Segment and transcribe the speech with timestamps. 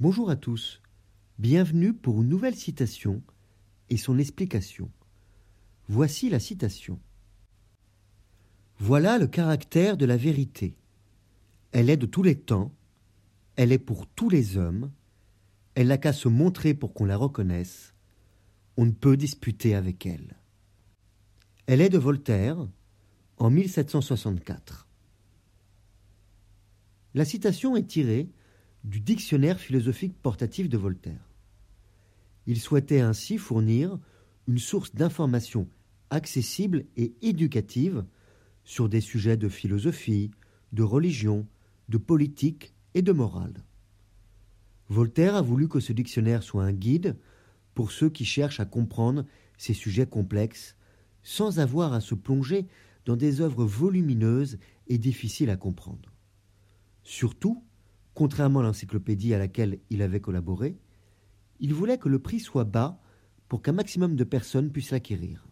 [0.00, 0.82] Bonjour à tous.
[1.38, 3.22] Bienvenue pour une nouvelle citation
[3.90, 4.90] et son explication.
[5.88, 6.98] Voici la citation.
[8.80, 10.74] Voilà le caractère de la vérité.
[11.70, 12.72] Elle est de tous les temps,
[13.54, 14.90] elle est pour tous les hommes,
[15.76, 17.94] elle n'a qu'à se montrer pour qu'on la reconnaisse,
[18.76, 20.36] on ne peut disputer avec elle.
[21.68, 22.58] Elle est de Voltaire,
[23.36, 24.88] en 1764.
[27.14, 28.28] La citation est tirée
[28.84, 31.28] du dictionnaire philosophique portatif de Voltaire.
[32.46, 33.98] Il souhaitait ainsi fournir
[34.46, 35.68] une source d'information
[36.10, 38.04] accessible et éducative
[38.62, 40.30] sur des sujets de philosophie,
[40.72, 41.46] de religion,
[41.88, 43.64] de politique et de morale.
[44.88, 47.16] Voltaire a voulu que ce dictionnaire soit un guide
[47.74, 49.24] pour ceux qui cherchent à comprendre
[49.56, 50.76] ces sujets complexes
[51.22, 52.66] sans avoir à se plonger
[53.06, 56.12] dans des œuvres volumineuses et difficiles à comprendre.
[57.02, 57.62] Surtout,
[58.14, 60.78] contrairement à l'encyclopédie à laquelle il avait collaboré,
[61.60, 63.00] il voulait que le prix soit bas
[63.48, 65.46] pour qu'un maximum de personnes puissent l'acquérir.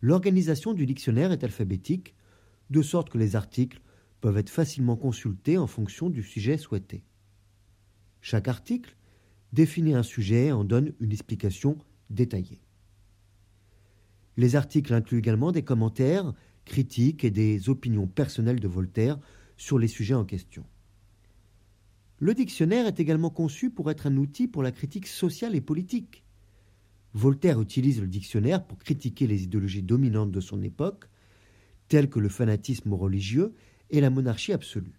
[0.00, 2.14] L'organisation du dictionnaire est alphabétique,
[2.70, 3.80] de sorte que les articles
[4.20, 7.04] peuvent être facilement consultés en fonction du sujet souhaité.
[8.20, 8.96] Chaque article
[9.52, 11.78] définit un sujet et en donne une explication
[12.10, 12.60] détaillée.
[14.36, 16.34] Les articles incluent également des commentaires,
[16.64, 19.18] critiques et des opinions personnelles de Voltaire
[19.56, 20.64] sur les sujets en question.
[22.18, 26.24] Le dictionnaire est également conçu pour être un outil pour la critique sociale et politique.
[27.12, 31.08] Voltaire utilise le dictionnaire pour critiquer les idéologies dominantes de son époque,
[31.88, 33.54] telles que le fanatisme religieux
[33.90, 34.98] et la monarchie absolue.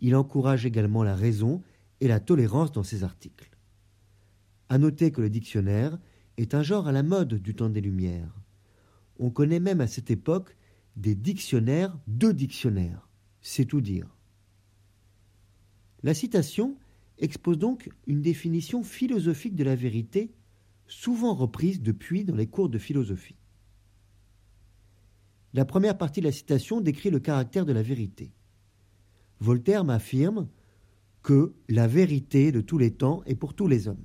[0.00, 1.62] Il encourage également la raison
[2.00, 3.50] et la tolérance dans ses articles.
[4.68, 5.98] À noter que le dictionnaire
[6.36, 8.40] est un genre à la mode du temps des Lumières.
[9.18, 10.56] On connaît même à cette époque
[10.96, 13.08] des dictionnaires de dictionnaires.
[13.40, 14.16] C'est tout dire.
[16.04, 16.76] La citation
[17.18, 20.34] expose donc une définition philosophique de la vérité,
[20.88, 23.36] souvent reprise depuis dans les cours de philosophie.
[25.54, 28.32] La première partie de la citation décrit le caractère de la vérité.
[29.38, 30.48] Voltaire m'affirme
[31.22, 34.04] que la vérité de tous les temps est pour tous les hommes,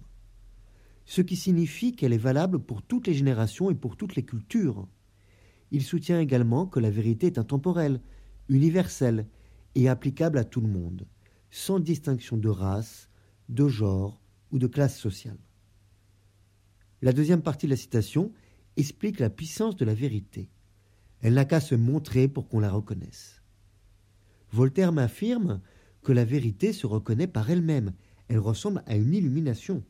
[1.05, 4.87] ce qui signifie qu'elle est valable pour toutes les générations et pour toutes les cultures.
[5.71, 8.01] Il soutient également que la vérité est intemporelle,
[8.49, 9.25] universelle
[9.73, 11.07] et applicable à tout le monde
[11.49, 13.09] sans distinction de race,
[13.49, 14.21] de genre
[14.51, 15.39] ou de classe sociale.
[17.01, 18.31] La deuxième partie de la citation
[18.75, 20.49] explique la puissance de la vérité.
[21.21, 23.41] Elle n'a qu'à se montrer pour qu'on la reconnaisse.
[24.51, 25.61] Voltaire m'affirme
[26.03, 27.93] que la vérité se reconnaît par elle-même,
[28.27, 29.83] elle ressemble à une illumination.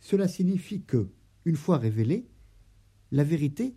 [0.00, 1.10] Cela signifie que,
[1.44, 2.28] une fois révélée,
[3.10, 3.74] la vérité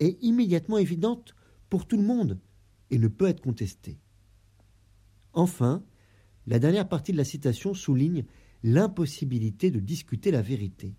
[0.00, 1.34] est immédiatement évidente
[1.68, 2.38] pour tout le monde
[2.90, 3.98] et ne peut être contestée.
[5.32, 5.84] Enfin,
[6.48, 8.24] la dernière partie de la citation souligne
[8.62, 10.96] l'impossibilité de discuter la vérité.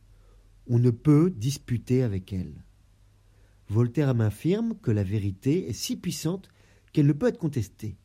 [0.68, 2.54] On ne peut disputer avec elle.
[3.68, 6.50] Voltaire m'affirme que la vérité est si puissante
[6.94, 7.98] qu'elle ne peut être contestée.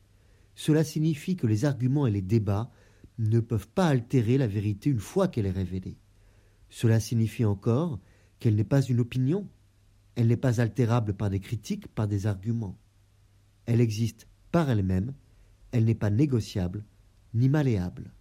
[0.55, 2.71] Cela signifie que les arguments et les débats
[3.19, 5.99] ne peuvent pas altérer la vérité une fois qu'elle est révélée.
[6.71, 7.99] Cela signifie encore
[8.39, 9.47] qu'elle n'est pas une opinion,
[10.15, 12.79] elle n'est pas altérable par des critiques, par des arguments.
[13.67, 15.13] Elle existe par elle-même,
[15.71, 16.83] elle n'est pas négociable,
[17.35, 18.11] ni malléable.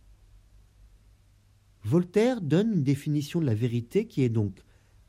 [1.84, 4.60] Voltaire donne une définition de la vérité qui est donc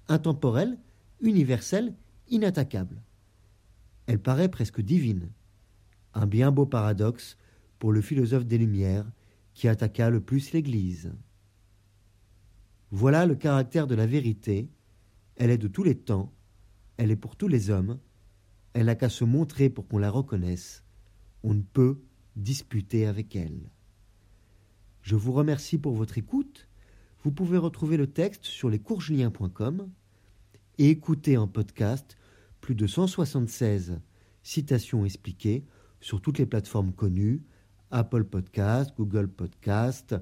[0.07, 0.77] intemporelle,
[1.21, 1.95] universelle,
[2.29, 3.01] inattaquable.
[4.05, 5.31] Elle paraît presque divine.
[6.13, 7.37] Un bien beau paradoxe
[7.79, 9.09] pour le philosophe des Lumières
[9.53, 11.13] qui attaqua le plus l'Église.
[12.91, 14.69] Voilà le caractère de la vérité.
[15.37, 16.31] Elle est de tous les temps,
[16.97, 17.99] elle est pour tous les hommes,
[18.73, 20.83] elle n'a qu'à se montrer pour qu'on la reconnaisse.
[21.43, 22.01] On ne peut
[22.35, 23.69] disputer avec elle.
[25.05, 26.67] Je vous remercie pour votre écoute.
[27.23, 29.87] Vous pouvez retrouver le texte sur lescoursjulien.com
[30.79, 32.17] et écouter en podcast
[32.59, 33.99] plus de 176
[34.41, 35.63] citations expliquées
[36.01, 37.43] sur toutes les plateformes connues
[37.91, 40.15] Apple Podcast, Google Podcast,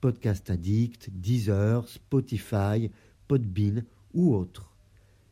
[0.00, 2.90] Podcast Addict, Deezer, Spotify,
[3.28, 4.72] Podbean ou autres.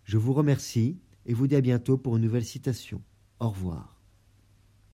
[0.05, 3.00] Je vous remercie et vous dis à bientôt pour une nouvelle citation.
[3.41, 3.98] Au revoir.